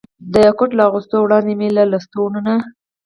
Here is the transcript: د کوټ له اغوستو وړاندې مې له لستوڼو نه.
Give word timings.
د 0.33 0.35
کوټ 0.57 0.71
له 0.77 0.83
اغوستو 0.89 1.15
وړاندې 1.21 1.53
مې 1.59 1.69
له 1.77 1.83
لستوڼو 1.91 2.39
نه. 2.47 2.55